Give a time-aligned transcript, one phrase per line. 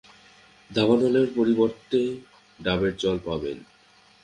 [0.69, 1.99] দাবানলের পরিবর্তে
[2.59, 3.57] ডাবের জল পাবেন।